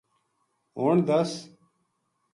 ہن 0.77 0.97
دس 1.07 1.31